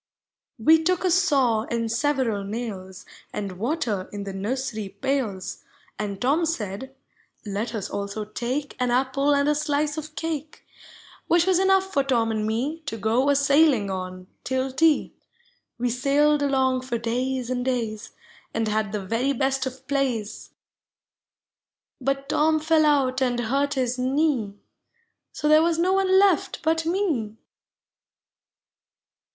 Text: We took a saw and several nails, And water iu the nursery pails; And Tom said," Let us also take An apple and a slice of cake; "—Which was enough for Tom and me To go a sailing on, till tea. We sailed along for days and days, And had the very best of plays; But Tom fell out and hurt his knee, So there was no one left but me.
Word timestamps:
We 0.57 0.81
took 0.83 1.05
a 1.05 1.11
saw 1.11 1.65
and 1.69 1.91
several 1.91 2.43
nails, 2.43 3.05
And 3.31 3.59
water 3.59 4.09
iu 4.11 4.23
the 4.23 4.33
nursery 4.33 4.89
pails; 4.89 5.63
And 5.99 6.19
Tom 6.19 6.47
said," 6.47 6.95
Let 7.45 7.75
us 7.75 7.87
also 7.87 8.25
take 8.25 8.75
An 8.79 8.89
apple 8.89 9.35
and 9.35 9.47
a 9.47 9.53
slice 9.53 9.99
of 9.99 10.15
cake; 10.15 10.65
"—Which 11.27 11.45
was 11.45 11.59
enough 11.59 11.93
for 11.93 12.01
Tom 12.03 12.31
and 12.31 12.47
me 12.47 12.79
To 12.87 12.97
go 12.97 13.29
a 13.29 13.35
sailing 13.35 13.91
on, 13.91 14.25
till 14.43 14.71
tea. 14.71 15.13
We 15.77 15.91
sailed 15.91 16.41
along 16.41 16.81
for 16.81 16.97
days 16.97 17.51
and 17.51 17.63
days, 17.63 18.09
And 18.55 18.67
had 18.67 18.93
the 18.93 19.05
very 19.05 19.33
best 19.33 19.67
of 19.67 19.85
plays; 19.87 20.49
But 22.01 22.27
Tom 22.27 22.59
fell 22.59 22.87
out 22.87 23.21
and 23.21 23.39
hurt 23.39 23.75
his 23.75 23.99
knee, 23.99 24.55
So 25.31 25.47
there 25.47 25.61
was 25.61 25.77
no 25.77 25.93
one 25.93 26.17
left 26.17 26.63
but 26.63 26.87
me. 26.87 27.37